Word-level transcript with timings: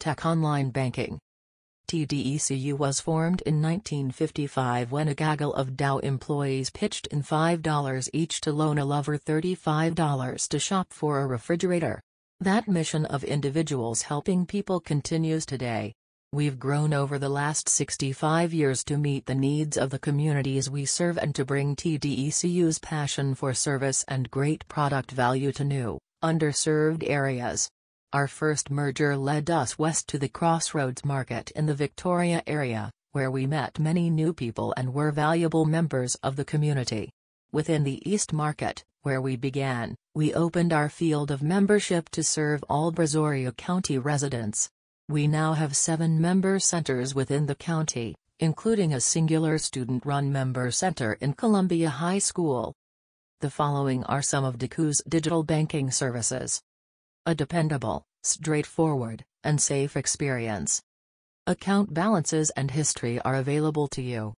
Tech 0.00 0.24
Online 0.24 0.70
Banking 0.70 1.18
TDECU 1.86 2.72
was 2.72 3.00
formed 3.00 3.42
in 3.42 3.60
1955 3.60 4.90
when 4.90 5.08
a 5.08 5.14
gaggle 5.14 5.52
of 5.52 5.76
Dow 5.76 5.98
employees 5.98 6.70
pitched 6.70 7.06
in 7.08 7.22
$5 7.22 8.08
each 8.14 8.40
to 8.40 8.50
loan 8.50 8.78
a 8.78 8.84
lover 8.86 9.18
$35 9.18 10.48
to 10.48 10.58
shop 10.58 10.86
for 10.90 11.20
a 11.20 11.26
refrigerator. 11.26 12.00
That 12.40 12.66
mission 12.66 13.04
of 13.04 13.24
individuals 13.24 14.00
helping 14.00 14.46
people 14.46 14.80
continues 14.80 15.44
today. 15.44 15.92
We've 16.32 16.58
grown 16.58 16.94
over 16.94 17.18
the 17.18 17.28
last 17.28 17.68
65 17.68 18.54
years 18.54 18.82
to 18.84 18.96
meet 18.96 19.26
the 19.26 19.34
needs 19.34 19.76
of 19.76 19.90
the 19.90 19.98
communities 19.98 20.70
we 20.70 20.86
serve 20.86 21.18
and 21.18 21.34
to 21.34 21.44
bring 21.44 21.76
TDECU's 21.76 22.78
passion 22.78 23.34
for 23.34 23.52
service 23.52 24.02
and 24.08 24.30
great 24.30 24.66
product 24.66 25.10
value 25.10 25.52
to 25.52 25.64
new, 25.64 25.98
underserved 26.24 27.04
areas. 27.06 27.68
Our 28.12 28.26
first 28.26 28.70
merger 28.70 29.16
led 29.16 29.50
us 29.50 29.78
west 29.78 30.08
to 30.08 30.18
the 30.18 30.28
Crossroads 30.28 31.04
Market 31.04 31.52
in 31.52 31.66
the 31.66 31.76
Victoria 31.76 32.42
area, 32.44 32.90
where 33.12 33.30
we 33.30 33.46
met 33.46 33.78
many 33.78 34.10
new 34.10 34.32
people 34.34 34.74
and 34.76 34.92
were 34.92 35.12
valuable 35.12 35.64
members 35.64 36.16
of 36.16 36.34
the 36.34 36.44
community. 36.44 37.12
Within 37.52 37.84
the 37.84 38.02
East 38.10 38.32
Market, 38.32 38.82
where 39.02 39.20
we 39.20 39.36
began, 39.36 39.94
we 40.12 40.34
opened 40.34 40.72
our 40.72 40.88
field 40.88 41.30
of 41.30 41.40
membership 41.40 42.08
to 42.08 42.24
serve 42.24 42.64
all 42.68 42.90
Brazoria 42.90 43.56
County 43.56 43.96
residents. 43.96 44.68
We 45.08 45.28
now 45.28 45.52
have 45.52 45.76
seven 45.76 46.20
member 46.20 46.58
centers 46.58 47.14
within 47.14 47.46
the 47.46 47.54
county, 47.54 48.16
including 48.40 48.92
a 48.92 49.00
singular 49.00 49.56
student-run 49.56 50.32
member 50.32 50.72
center 50.72 51.12
in 51.20 51.34
Columbia 51.34 51.90
High 51.90 52.18
School. 52.18 52.74
The 53.40 53.50
following 53.50 54.02
are 54.04 54.20
some 54.20 54.44
of 54.44 54.58
DECU's 54.58 55.00
digital 55.08 55.44
banking 55.44 55.92
services. 55.92 56.60
A 57.26 57.34
dependable, 57.34 58.02
straightforward, 58.22 59.26
and 59.44 59.60
safe 59.60 59.94
experience. 59.94 60.80
Account 61.46 61.92
balances 61.92 62.48
and 62.50 62.70
history 62.70 63.20
are 63.20 63.34
available 63.34 63.88
to 63.88 64.00
you. 64.00 64.32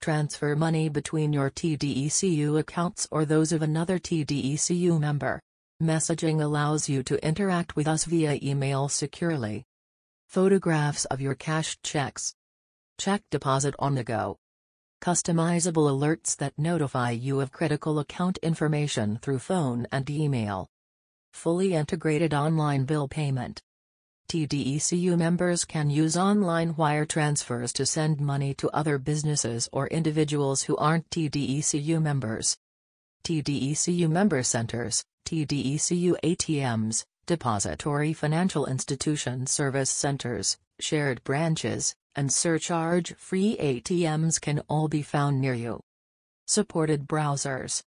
Transfer 0.00 0.56
money 0.56 0.88
between 0.88 1.32
your 1.32 1.48
TDECU 1.48 2.58
accounts 2.58 3.06
or 3.12 3.24
those 3.24 3.52
of 3.52 3.62
another 3.62 4.00
TDECU 4.00 4.98
member. 4.98 5.40
Messaging 5.80 6.42
allows 6.42 6.88
you 6.88 7.04
to 7.04 7.24
interact 7.24 7.76
with 7.76 7.86
us 7.86 8.04
via 8.04 8.38
email 8.42 8.88
securely. 8.88 9.64
Photographs 10.26 11.04
of 11.04 11.20
your 11.20 11.36
cashed 11.36 11.84
checks. 11.84 12.34
Check 12.98 13.22
deposit 13.30 13.76
on 13.78 13.94
the 13.94 14.02
go. 14.02 14.38
Customizable 15.00 15.88
alerts 15.88 16.36
that 16.36 16.58
notify 16.58 17.10
you 17.10 17.40
of 17.40 17.52
critical 17.52 18.00
account 18.00 18.38
information 18.38 19.20
through 19.22 19.38
phone 19.38 19.86
and 19.92 20.10
email. 20.10 20.68
Fully 21.32 21.74
integrated 21.74 22.34
online 22.34 22.84
bill 22.84 23.08
payment. 23.08 23.60
TDECU 24.30 25.16
members 25.16 25.64
can 25.64 25.88
use 25.88 26.16
online 26.16 26.76
wire 26.76 27.06
transfers 27.06 27.72
to 27.72 27.86
send 27.86 28.20
money 28.20 28.52
to 28.54 28.68
other 28.70 28.98
businesses 28.98 29.68
or 29.72 29.86
individuals 29.86 30.62
who 30.62 30.76
aren't 30.76 31.08
TDECU 31.08 32.02
members. 32.02 32.56
TDECU 33.24 34.08
member 34.10 34.42
centers, 34.42 35.02
TDECU 35.26 36.14
ATMs, 36.22 37.04
depository 37.26 38.12
financial 38.12 38.66
institution 38.66 39.46
service 39.46 39.90
centers, 39.90 40.58
shared 40.80 41.24
branches, 41.24 41.94
and 42.14 42.32
surcharge-free 42.32 43.56
ATMs 43.58 44.40
can 44.40 44.60
all 44.68 44.88
be 44.88 45.02
found 45.02 45.40
near 45.40 45.54
you. 45.54 45.80
Supported 46.46 47.06
browsers. 47.06 47.82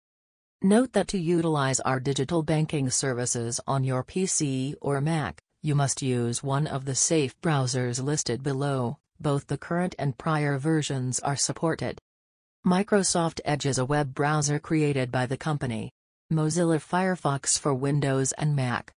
Note 0.63 0.93
that 0.93 1.07
to 1.07 1.17
utilize 1.17 1.79
our 1.79 1.99
digital 1.99 2.43
banking 2.43 2.91
services 2.91 3.59
on 3.65 3.83
your 3.83 4.03
PC 4.03 4.75
or 4.79 5.01
Mac, 5.01 5.41
you 5.63 5.73
must 5.73 6.03
use 6.03 6.43
one 6.43 6.67
of 6.67 6.85
the 6.85 6.93
safe 6.93 7.33
browsers 7.41 7.99
listed 8.03 8.43
below, 8.43 8.99
both 9.19 9.47
the 9.47 9.57
current 9.57 9.95
and 9.97 10.19
prior 10.19 10.59
versions 10.59 11.19
are 11.21 11.35
supported. 11.35 11.97
Microsoft 12.63 13.41
Edge 13.43 13.65
is 13.65 13.79
a 13.79 13.85
web 13.85 14.13
browser 14.13 14.59
created 14.59 15.11
by 15.11 15.25
the 15.25 15.35
company. 15.35 15.89
Mozilla 16.31 16.77
Firefox 16.77 17.57
for 17.57 17.73
Windows 17.73 18.31
and 18.33 18.55
Mac. 18.55 18.94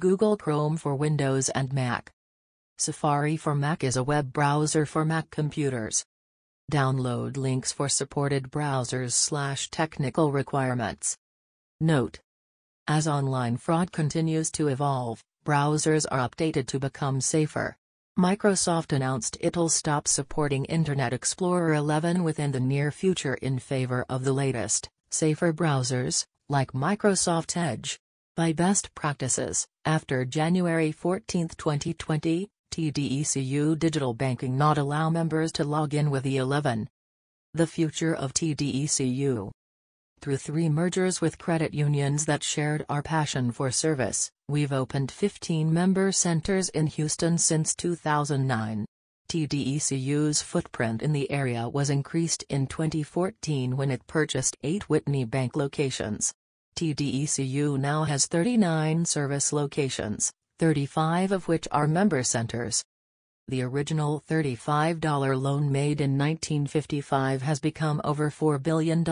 Google 0.00 0.36
Chrome 0.36 0.76
for 0.76 0.96
Windows 0.96 1.48
and 1.50 1.72
Mac. 1.72 2.10
Safari 2.76 3.36
for 3.36 3.54
Mac 3.54 3.84
is 3.84 3.96
a 3.96 4.02
web 4.02 4.32
browser 4.32 4.84
for 4.84 5.04
Mac 5.04 5.30
computers. 5.30 6.04
Download 6.70 7.38
links 7.38 7.72
for 7.72 7.88
supported 7.88 8.50
browsers 8.50 9.12
slash 9.12 9.70
technical 9.70 10.32
requirements. 10.32 11.16
Note. 11.80 12.20
As 12.86 13.08
online 13.08 13.56
fraud 13.56 13.90
continues 13.90 14.50
to 14.52 14.68
evolve, 14.68 15.24
browsers 15.46 16.04
are 16.10 16.28
updated 16.28 16.66
to 16.66 16.78
become 16.78 17.22
safer. 17.22 17.76
Microsoft 18.18 18.92
announced 18.92 19.38
it'll 19.40 19.70
stop 19.70 20.06
supporting 20.06 20.66
Internet 20.66 21.14
Explorer 21.14 21.72
11 21.72 22.22
within 22.22 22.52
the 22.52 22.60
near 22.60 22.90
future 22.90 23.34
in 23.34 23.58
favor 23.58 24.04
of 24.10 24.24
the 24.24 24.32
latest, 24.34 24.90
safer 25.10 25.54
browsers, 25.54 26.26
like 26.50 26.72
Microsoft 26.72 27.56
Edge. 27.56 27.98
By 28.36 28.52
best 28.52 28.94
practices, 28.94 29.66
after 29.86 30.26
January 30.26 30.92
14, 30.92 31.48
2020, 31.56 32.50
TDECU 32.70 33.78
Digital 33.78 34.14
Banking 34.14 34.56
not 34.56 34.78
allow 34.78 35.10
members 35.10 35.50
to 35.52 35.64
log 35.64 35.94
in 35.94 36.10
with 36.10 36.22
the 36.22 36.36
11. 36.36 36.88
The 37.54 37.66
future 37.66 38.14
of 38.14 38.32
TDECU. 38.34 39.50
Through 40.20 40.36
three 40.36 40.68
mergers 40.68 41.20
with 41.20 41.38
credit 41.38 41.72
unions 41.74 42.24
that 42.26 42.42
shared 42.42 42.84
our 42.88 43.02
passion 43.02 43.52
for 43.52 43.70
service, 43.70 44.30
we've 44.48 44.72
opened 44.72 45.10
15 45.10 45.72
member 45.72 46.12
centers 46.12 46.68
in 46.70 46.86
Houston 46.88 47.38
since 47.38 47.74
2009. 47.74 48.84
TDECU's 49.30 50.42
footprint 50.42 51.02
in 51.02 51.12
the 51.12 51.30
area 51.30 51.68
was 51.68 51.90
increased 51.90 52.44
in 52.48 52.66
2014 52.66 53.76
when 53.76 53.90
it 53.90 54.06
purchased 54.06 54.56
eight 54.62 54.88
Whitney 54.88 55.24
Bank 55.24 55.56
locations. 55.56 56.32
TDECU 56.76 57.78
now 57.78 58.04
has 58.04 58.26
39 58.26 59.04
service 59.04 59.52
locations, 59.52 60.32
35 60.58 61.32
of 61.32 61.48
which 61.48 61.68
are 61.70 61.86
member 61.86 62.22
centers. 62.22 62.84
The 63.48 63.62
original 63.62 64.22
$35 64.28 65.40
loan 65.40 65.72
made 65.72 66.02
in 66.02 66.18
1955 66.18 67.40
has 67.40 67.60
become 67.60 67.98
over 68.04 68.30
$4 68.30 68.62
billion 68.62 69.02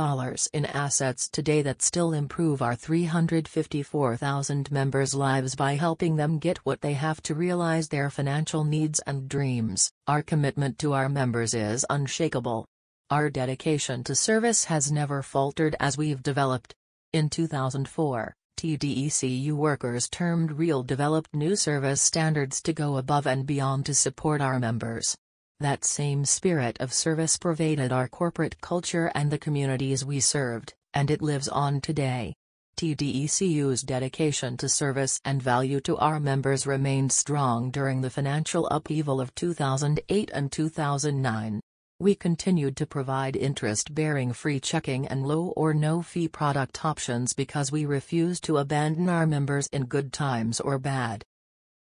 in 0.53 0.67
assets 0.67 1.27
today 1.31 1.63
that 1.63 1.81
still 1.81 2.13
improve 2.13 2.61
our 2.61 2.75
354,000 2.75 4.71
members' 4.71 5.15
lives 5.15 5.57
by 5.57 5.77
helping 5.77 6.17
them 6.17 6.39
get 6.39 6.59
what 6.67 6.83
they 6.83 6.93
have 6.93 7.23
to 7.23 7.35
realize 7.35 7.89
their 7.89 8.11
financial 8.11 8.63
needs 8.63 9.01
and 9.07 9.27
dreams. 9.27 9.91
Our 10.07 10.23
commitment 10.23 10.79
to 10.81 10.93
our 10.93 11.09
members 11.09 11.55
is 11.55 11.87
unshakable. 11.89 12.67
Our 13.09 13.31
dedication 13.31 14.05
to 14.05 14.15
service 14.15 14.65
has 14.65 14.93
never 14.93 15.23
faltered 15.23 15.77
as 15.81 15.97
we've 15.97 16.23
developed. 16.23 16.75
In 17.15 17.31
2004, 17.31 18.35
TDECU 18.57 19.53
workers 19.53 20.09
termed 20.09 20.53
Real 20.53 20.83
developed 20.83 21.35
new 21.35 21.57
service 21.57 22.01
standards 22.01 22.63
to 22.63 22.73
go 22.73 22.97
above 22.97 23.27
and 23.27 23.45
beyond 23.45 23.85
to 23.85 23.95
support 23.95 24.41
our 24.41 24.59
members. 24.59 25.15
That 25.61 25.85
same 25.85 26.25
spirit 26.25 26.79
of 26.81 26.93
service 26.93 27.37
pervaded 27.37 27.93
our 27.93 28.09
corporate 28.09 28.59
culture 28.63 29.13
and 29.15 29.31
the 29.31 29.39
communities 29.39 30.07
we 30.07 30.21
served, 30.21 30.73
and 30.95 31.11
it 31.11 31.21
lives 31.21 31.49
on 31.49 31.83
today. 31.83 32.33
TDECU's 32.79 33.83
dedication 33.83 34.57
to 34.57 34.71
service 34.71 35.21
and 35.27 35.43
value 35.43 35.81
to 35.81 35.99
our 35.99 36.19
members 36.19 36.67
remained 36.67 37.13
strong 37.13 37.71
during 37.71 38.01
the 38.01 38.11
financial 38.11 38.67
upheaval 38.69 39.21
of 39.21 39.35
2008 39.35 40.31
and 40.33 40.51
2009. 40.51 41.61
We 41.99 42.15
continued 42.15 42.77
to 42.77 42.87
provide 42.87 43.37
interest-bearing 43.37 44.35
free 44.35 44.61
checking 44.61 45.07
and 45.07 45.27
low 45.27 45.55
or 45.57 45.73
no-fee 45.73 46.29
product 46.29 46.85
options 46.85 47.33
because 47.33 47.73
we 47.73 47.87
refuse 47.87 48.39
to 48.43 48.59
abandon 48.59 49.09
our 49.09 49.27
members 49.27 49.67
in 49.69 49.87
good 49.87 50.13
times 50.13 50.61
or 50.61 50.79
bad. 50.79 51.25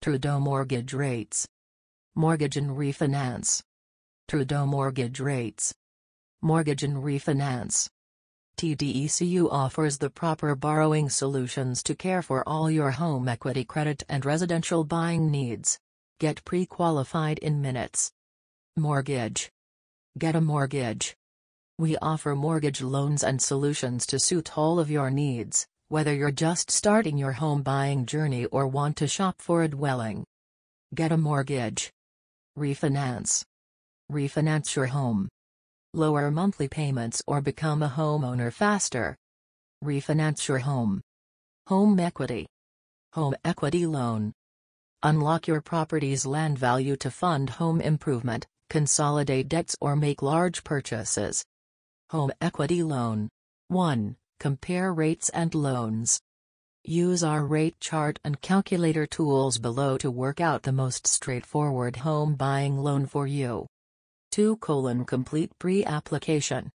Trudeau 0.00 0.40
Mortgage 0.40 0.94
Rates 0.94 1.46
Mortgage 2.14 2.56
and 2.56 2.70
Refinance 2.70 3.62
Trudeau 4.28 4.64
Mortgage 4.64 5.20
Rates 5.20 5.74
Mortgage 6.40 6.84
and 6.84 7.04
Refinance 7.04 7.90
TDECU 8.56 9.48
offers 9.52 9.98
the 9.98 10.08
proper 10.08 10.54
borrowing 10.54 11.10
solutions 11.10 11.82
to 11.82 11.94
care 11.94 12.22
for 12.22 12.48
all 12.48 12.70
your 12.70 12.92
home 12.92 13.28
equity 13.28 13.62
credit 13.62 14.04
and 14.08 14.24
residential 14.24 14.84
buying 14.84 15.30
needs. 15.30 15.78
Get 16.18 16.44
pre-qualified 16.46 17.38
in 17.40 17.60
minutes. 17.60 18.10
Mortgage 18.74 19.50
Get 20.18 20.34
a 20.34 20.40
mortgage. 20.40 21.14
We 21.78 21.96
offer 21.98 22.34
mortgage 22.34 22.82
loans 22.82 23.22
and 23.22 23.40
solutions 23.40 24.04
to 24.06 24.18
suit 24.18 24.58
all 24.58 24.80
of 24.80 24.90
your 24.90 25.10
needs, 25.10 25.64
whether 25.90 26.12
you're 26.12 26.32
just 26.32 26.72
starting 26.72 27.16
your 27.16 27.30
home 27.30 27.62
buying 27.62 28.04
journey 28.04 28.46
or 28.46 28.66
want 28.66 28.96
to 28.96 29.06
shop 29.06 29.36
for 29.38 29.62
a 29.62 29.68
dwelling. 29.68 30.24
Get 30.92 31.12
a 31.12 31.16
mortgage. 31.16 31.92
Refinance. 32.58 33.44
Refinance 34.10 34.74
your 34.74 34.86
home. 34.86 35.28
Lower 35.94 36.32
monthly 36.32 36.66
payments 36.66 37.22
or 37.28 37.40
become 37.40 37.84
a 37.84 37.88
homeowner 37.88 38.52
faster. 38.52 39.14
Refinance 39.84 40.48
your 40.48 40.58
home. 40.58 41.00
Home 41.68 42.00
equity. 42.00 42.48
Home 43.12 43.36
equity 43.44 43.86
loan. 43.86 44.32
Unlock 45.04 45.46
your 45.46 45.60
property's 45.60 46.26
land 46.26 46.58
value 46.58 46.96
to 46.96 47.08
fund 47.08 47.50
home 47.50 47.80
improvement, 47.80 48.48
consolidate 48.68 49.48
debts 49.48 49.76
or 49.80 49.96
make 49.96 50.22
large 50.22 50.64
purchases. 50.64 51.44
Home 52.10 52.30
Equity 52.40 52.82
Loan 52.82 53.28
1. 53.68 54.16
Compare 54.40 54.92
rates 54.92 55.28
and 55.30 55.54
loans. 55.54 56.20
Use 56.84 57.22
our 57.22 57.44
rate 57.44 57.78
chart 57.80 58.18
and 58.24 58.40
calculator 58.40 59.06
tools 59.06 59.58
below 59.58 59.98
to 59.98 60.10
work 60.10 60.40
out 60.40 60.62
the 60.62 60.72
most 60.72 61.06
straightforward 61.06 61.96
home 61.96 62.34
buying 62.34 62.78
loan 62.78 63.04
for 63.04 63.26
you. 63.26 63.66
2. 64.32 64.56
Colon 64.56 65.04
complete 65.04 65.50
pre-application. 65.58 66.70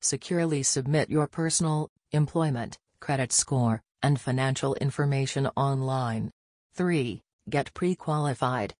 Securely 0.00 0.62
submit 0.62 1.10
your 1.10 1.26
personal, 1.26 1.88
employment, 2.12 2.78
credit 3.00 3.32
score, 3.32 3.82
and 4.02 4.20
financial 4.20 4.74
information 4.76 5.48
online. 5.56 6.30
3. 6.74 7.20
Get 7.50 7.74
pre-qualified. 7.74 8.74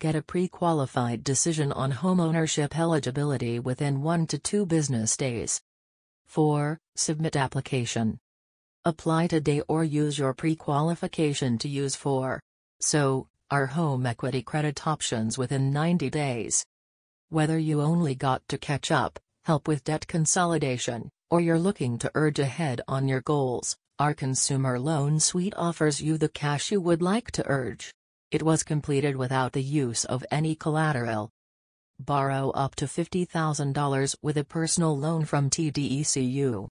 Get 0.00 0.14
a 0.14 0.22
pre-qualified 0.22 1.22
decision 1.22 1.72
on 1.72 1.92
homeownership 1.92 2.74
eligibility 2.74 3.58
within 3.58 4.00
1 4.00 4.28
to 4.28 4.38
2 4.38 4.64
business 4.64 5.14
days. 5.14 5.60
4. 6.24 6.78
Submit 6.96 7.36
application. 7.36 8.18
Apply 8.86 9.26
today 9.26 9.60
or 9.68 9.84
use 9.84 10.18
your 10.18 10.32
pre-qualification 10.32 11.58
to 11.58 11.68
use 11.68 11.96
for. 11.96 12.40
So, 12.80 13.28
our 13.50 13.66
home 13.66 14.06
equity 14.06 14.40
credit 14.40 14.86
options 14.86 15.36
within 15.36 15.70
90 15.70 16.08
days. 16.08 16.64
Whether 17.28 17.58
you 17.58 17.82
only 17.82 18.14
got 18.14 18.40
to 18.48 18.56
catch 18.56 18.90
up, 18.90 19.18
help 19.44 19.68
with 19.68 19.84
debt 19.84 20.06
consolidation, 20.06 21.10
or 21.28 21.42
you're 21.42 21.58
looking 21.58 21.98
to 21.98 22.10
urge 22.14 22.38
ahead 22.38 22.80
on 22.88 23.06
your 23.06 23.20
goals, 23.20 23.76
our 23.98 24.14
consumer 24.14 24.80
loan 24.80 25.20
suite 25.20 25.52
offers 25.58 26.00
you 26.00 26.16
the 26.16 26.30
cash 26.30 26.72
you 26.72 26.80
would 26.80 27.02
like 27.02 27.30
to 27.32 27.46
urge. 27.46 27.92
It 28.30 28.44
was 28.44 28.62
completed 28.62 29.16
without 29.16 29.52
the 29.52 29.62
use 29.62 30.04
of 30.04 30.24
any 30.30 30.54
collateral. 30.54 31.30
Borrow 31.98 32.50
up 32.50 32.76
to 32.76 32.84
$50,000 32.84 34.14
with 34.22 34.36
a 34.36 34.44
personal 34.44 34.96
loan 34.96 35.24
from 35.24 35.50
TDECU. 35.50 36.68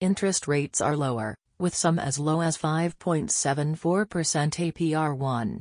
Interest 0.00 0.48
rates 0.48 0.80
are 0.80 0.96
lower, 0.96 1.36
with 1.56 1.72
some 1.74 2.00
as 2.00 2.18
low 2.18 2.40
as 2.40 2.58
5.74% 2.58 3.28
APR 4.06 5.16
1. 5.16 5.60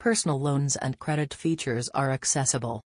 Personal 0.00 0.40
loans 0.40 0.76
and 0.76 0.98
credit 0.98 1.34
features 1.34 1.90
are 1.90 2.10
accessible. 2.10 2.80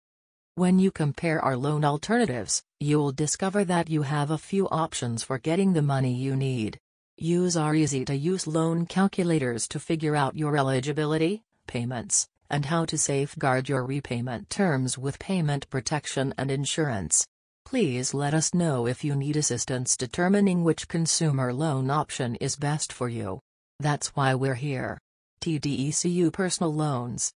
When 0.55 0.79
you 0.79 0.93
compare 0.93 1.41
our 1.41 1.57
loan 1.57 1.85
alternatives, 1.85 2.63
you'll 2.79 3.11
discover 3.11 3.65
that 3.65 3.91
you 3.91 4.03
have 4.03 4.31
a 4.31 4.39
few 4.39 4.69
options 4.69 5.25
for 5.25 5.39
getting 5.39 5.73
the 5.73 5.83
money 5.83 6.15
you 6.15 6.37
need. 6.37 6.79
Use 7.19 7.57
our 7.57 7.75
easy-to-use 7.75 8.47
loan 8.47 8.87
calculators 8.87 9.67
to 9.69 9.81
figure 9.81 10.15
out 10.15 10.37
your 10.37 10.57
eligibility, 10.57 11.43
payments, 11.67 12.29
and 12.51 12.67
how 12.67 12.85
to 12.85 12.99
safeguard 12.99 13.69
your 13.69 13.85
repayment 13.85 14.51
terms 14.51 14.99
with 14.99 15.19
payment 15.19 15.69
protection 15.71 16.35
and 16.37 16.51
insurance. 16.51 17.27
Please 17.65 18.13
let 18.13 18.35
us 18.35 18.53
know 18.53 18.87
if 18.87 19.03
you 19.03 19.17
need 19.17 19.37
assistance 19.37 19.97
determining 19.97 20.63
which 20.63 20.89
consumer 20.89 21.53
loan 21.53 21.91
option 21.91 22.35
is 22.37 22.57
best 22.57 22.93
for 22.93 23.09
you. 23.09 23.41
That's 23.81 24.09
why 24.09 24.35
we're 24.35 24.55
here. 24.55 24.99
TDECU 25.41 26.33
Personal 26.33 26.75
Loans. 26.75 27.33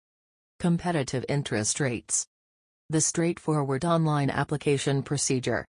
Competitive 0.58 1.24
interest 1.28 1.80
rates. 1.80 2.26
The 2.90 3.00
straightforward 3.00 3.84
online 3.84 4.30
application 4.30 5.02
procedure. 5.02 5.64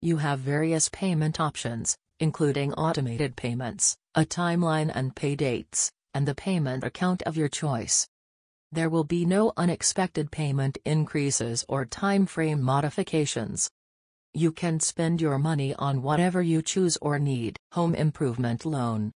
You 0.00 0.18
have 0.18 0.38
various 0.38 0.88
payment 0.88 1.40
options, 1.40 1.96
including 2.20 2.72
automated 2.74 3.36
payments, 3.36 3.96
a 4.14 4.24
timeline 4.24 4.90
and 4.94 5.14
pay 5.14 5.34
dates, 5.34 5.90
and 6.16 6.26
the 6.26 6.34
payment 6.34 6.82
account 6.82 7.22
of 7.24 7.36
your 7.36 7.48
choice. 7.48 8.08
There 8.72 8.88
will 8.88 9.04
be 9.04 9.26
no 9.26 9.52
unexpected 9.58 10.30
payment 10.30 10.78
increases 10.86 11.62
or 11.68 11.84
time 11.84 12.24
frame 12.24 12.62
modifications. 12.62 13.70
You 14.32 14.50
can 14.50 14.80
spend 14.80 15.20
your 15.20 15.38
money 15.38 15.74
on 15.74 16.00
whatever 16.00 16.40
you 16.40 16.62
choose 16.62 16.96
or 17.02 17.18
need. 17.18 17.58
Home 17.72 17.94
Improvement 17.94 18.64
Loan. 18.64 19.12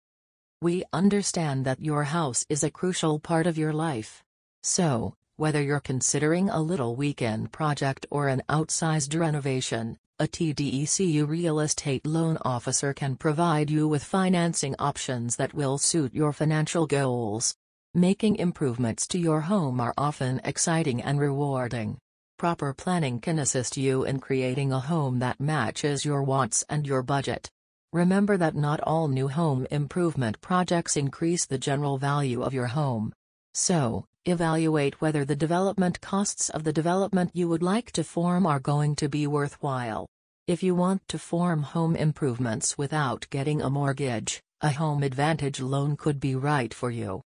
We 0.60 0.84
understand 0.92 1.64
that 1.64 1.80
your 1.80 2.04
house 2.04 2.44
is 2.50 2.62
a 2.62 2.70
crucial 2.70 3.18
part 3.18 3.46
of 3.46 3.56
your 3.56 3.72
life. 3.72 4.22
So, 4.62 5.14
whether 5.36 5.62
you're 5.62 5.80
considering 5.80 6.50
a 6.50 6.60
little 6.60 6.96
weekend 6.96 7.50
project 7.50 8.04
or 8.10 8.28
an 8.28 8.42
outsized 8.50 9.18
renovation, 9.18 9.96
a 10.20 10.28
TDECU 10.28 11.26
real 11.26 11.60
estate 11.60 12.06
loan 12.06 12.36
officer 12.42 12.92
can 12.92 13.16
provide 13.16 13.70
you 13.70 13.88
with 13.88 14.04
financing 14.04 14.74
options 14.78 15.36
that 15.36 15.54
will 15.54 15.78
suit 15.78 16.12
your 16.12 16.34
financial 16.34 16.86
goals. 16.86 17.56
Making 17.94 18.36
improvements 18.36 19.06
to 19.08 19.18
your 19.18 19.40
home 19.40 19.80
are 19.80 19.94
often 19.96 20.38
exciting 20.44 21.00
and 21.00 21.18
rewarding. 21.18 21.96
Proper 22.36 22.74
planning 22.74 23.18
can 23.18 23.38
assist 23.38 23.78
you 23.78 24.04
in 24.04 24.20
creating 24.20 24.72
a 24.72 24.80
home 24.80 25.20
that 25.20 25.40
matches 25.40 26.04
your 26.04 26.22
wants 26.22 26.66
and 26.68 26.86
your 26.86 27.02
budget. 27.02 27.48
Remember 27.94 28.36
that 28.36 28.54
not 28.54 28.80
all 28.82 29.08
new 29.08 29.28
home 29.28 29.66
improvement 29.70 30.38
projects 30.42 30.98
increase 30.98 31.46
the 31.46 31.56
general 31.56 31.96
value 31.96 32.42
of 32.42 32.52
your 32.52 32.66
home. 32.66 33.14
So, 33.54 34.04
evaluate 34.26 35.00
whether 35.00 35.24
the 35.24 35.36
development 35.36 36.00
costs 36.00 36.50
of 36.50 36.64
the 36.64 36.72
development 36.72 37.30
you 37.32 37.48
would 37.48 37.62
like 37.62 37.90
to 37.92 38.04
form 38.04 38.46
are 38.46 38.60
going 38.60 38.94
to 38.96 39.08
be 39.08 39.26
worthwhile. 39.26 40.06
If 40.46 40.62
you 40.62 40.74
want 40.74 41.06
to 41.08 41.18
form 41.18 41.62
home 41.62 41.96
improvements 41.96 42.76
without 42.76 43.26
getting 43.30 43.62
a 43.62 43.70
mortgage, 43.70 44.42
a 44.60 44.70
Home 44.72 45.02
Advantage 45.02 45.60
loan 45.60 45.96
could 45.96 46.20
be 46.20 46.34
right 46.34 46.74
for 46.74 46.90
you. 46.90 47.22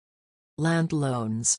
Land 0.58 0.92
loans. 0.92 1.58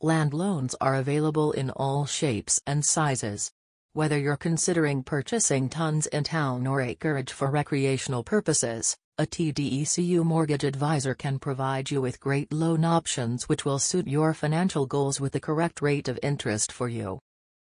Land 0.00 0.32
loans 0.32 0.74
are 0.80 0.94
available 0.94 1.52
in 1.52 1.70
all 1.70 2.06
shapes 2.06 2.60
and 2.66 2.84
sizes. 2.84 3.50
Whether 3.92 4.18
you're 4.18 4.36
considering 4.36 5.02
purchasing 5.02 5.68
tons 5.68 6.06
in 6.06 6.24
town 6.24 6.66
or 6.66 6.80
acreage 6.80 7.32
for 7.32 7.50
recreational 7.50 8.24
purposes, 8.24 8.96
a 9.16 9.24
TDECU 9.24 10.24
mortgage 10.24 10.64
advisor 10.64 11.14
can 11.14 11.38
provide 11.38 11.88
you 11.88 12.00
with 12.00 12.18
great 12.18 12.52
loan 12.52 12.84
options 12.84 13.48
which 13.48 13.64
will 13.64 13.78
suit 13.78 14.08
your 14.08 14.34
financial 14.34 14.86
goals 14.86 15.20
with 15.20 15.32
the 15.32 15.38
correct 15.38 15.80
rate 15.80 16.08
of 16.08 16.18
interest 16.20 16.72
for 16.72 16.88
you. 16.88 17.20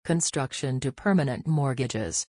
Construction 0.04 0.78
to 0.78 0.92
permanent 0.92 1.44
mortgages. 1.44 2.24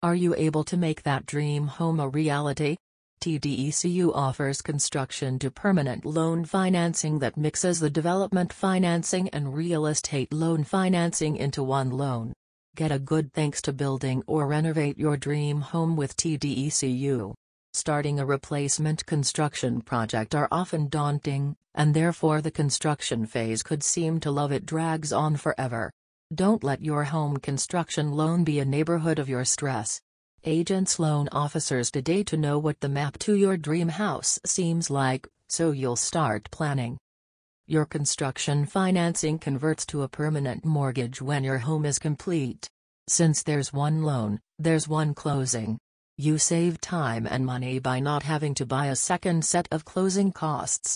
Are 0.00 0.14
you 0.14 0.32
able 0.36 0.62
to 0.62 0.76
make 0.76 1.02
that 1.02 1.26
dream 1.26 1.66
home 1.66 1.98
a 1.98 2.08
reality? 2.08 2.76
TDECU 3.20 4.14
offers 4.14 4.62
construction 4.62 5.40
to 5.40 5.50
permanent 5.50 6.04
loan 6.04 6.44
financing 6.44 7.18
that 7.18 7.36
mixes 7.36 7.80
the 7.80 7.90
development 7.90 8.52
financing 8.52 9.28
and 9.30 9.56
real 9.56 9.86
estate 9.86 10.32
loan 10.32 10.62
financing 10.62 11.36
into 11.36 11.64
one 11.64 11.90
loan. 11.90 12.32
Get 12.76 12.92
a 12.92 13.00
good 13.00 13.32
thanks 13.32 13.60
to 13.62 13.72
building 13.72 14.22
or 14.28 14.46
renovate 14.46 14.98
your 14.98 15.16
dream 15.16 15.62
home 15.62 15.96
with 15.96 16.16
TDECU. 16.16 17.34
Starting 17.76 18.18
a 18.18 18.24
replacement 18.24 19.04
construction 19.04 19.82
project 19.82 20.34
are 20.34 20.48
often 20.50 20.88
daunting, 20.88 21.54
and 21.74 21.92
therefore 21.92 22.40
the 22.40 22.50
construction 22.50 23.26
phase 23.26 23.62
could 23.62 23.82
seem 23.82 24.18
to 24.18 24.30
love 24.30 24.50
it 24.50 24.64
drags 24.64 25.12
on 25.12 25.36
forever. 25.36 25.92
Don't 26.34 26.64
let 26.64 26.80
your 26.80 27.04
home 27.04 27.36
construction 27.36 28.12
loan 28.12 28.44
be 28.44 28.60
a 28.60 28.64
neighborhood 28.64 29.18
of 29.18 29.28
your 29.28 29.44
stress. 29.44 30.00
Agents 30.44 30.98
loan 30.98 31.28
officers 31.32 31.90
today 31.90 32.22
to 32.22 32.38
know 32.38 32.58
what 32.58 32.80
the 32.80 32.88
map 32.88 33.18
to 33.18 33.34
your 33.34 33.58
dream 33.58 33.90
house 33.90 34.40
seems 34.46 34.88
like, 34.88 35.28
so 35.50 35.70
you'll 35.70 35.96
start 35.96 36.50
planning. 36.50 36.96
Your 37.66 37.84
construction 37.84 38.64
financing 38.64 39.38
converts 39.38 39.84
to 39.86 40.00
a 40.00 40.08
permanent 40.08 40.64
mortgage 40.64 41.20
when 41.20 41.44
your 41.44 41.58
home 41.58 41.84
is 41.84 41.98
complete. 41.98 42.70
Since 43.06 43.42
there's 43.42 43.70
one 43.70 44.02
loan, 44.02 44.40
there's 44.58 44.88
one 44.88 45.12
closing. 45.12 45.78
You 46.18 46.38
save 46.38 46.80
time 46.80 47.26
and 47.26 47.44
money 47.44 47.78
by 47.78 48.00
not 48.00 48.22
having 48.22 48.54
to 48.54 48.64
buy 48.64 48.86
a 48.86 48.96
second 48.96 49.44
set 49.44 49.68
of 49.70 49.84
closing 49.84 50.32
costs. 50.32 50.94